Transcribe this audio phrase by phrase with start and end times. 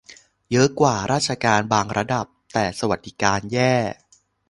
[0.51, 3.73] เยอะกว่าราชการบางระดับ แต่สวัสดิการแย่